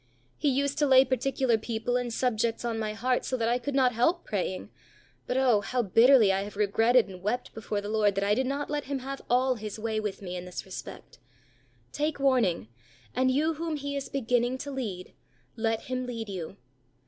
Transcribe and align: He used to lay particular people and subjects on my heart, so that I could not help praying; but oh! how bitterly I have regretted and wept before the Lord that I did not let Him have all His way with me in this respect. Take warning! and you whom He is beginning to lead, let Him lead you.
He 0.39 0.49
used 0.49 0.79
to 0.79 0.87
lay 0.87 1.05
particular 1.05 1.59
people 1.59 1.95
and 1.95 2.11
subjects 2.11 2.65
on 2.65 2.79
my 2.79 2.93
heart, 2.93 3.23
so 3.23 3.37
that 3.37 3.47
I 3.47 3.59
could 3.59 3.75
not 3.75 3.91
help 3.93 4.25
praying; 4.25 4.71
but 5.27 5.37
oh! 5.37 5.61
how 5.61 5.83
bitterly 5.83 6.33
I 6.33 6.41
have 6.41 6.55
regretted 6.55 7.07
and 7.07 7.21
wept 7.21 7.53
before 7.53 7.81
the 7.81 7.87
Lord 7.87 8.15
that 8.15 8.23
I 8.23 8.33
did 8.33 8.47
not 8.47 8.67
let 8.67 8.85
Him 8.85 8.97
have 8.97 9.21
all 9.29 9.53
His 9.57 9.77
way 9.77 9.99
with 9.99 10.19
me 10.23 10.35
in 10.35 10.45
this 10.45 10.65
respect. 10.65 11.19
Take 11.91 12.19
warning! 12.19 12.67
and 13.13 13.29
you 13.29 13.53
whom 13.53 13.75
He 13.75 13.95
is 13.95 14.09
beginning 14.09 14.57
to 14.63 14.71
lead, 14.71 15.13
let 15.55 15.81
Him 15.81 16.07
lead 16.07 16.29
you. 16.29 16.57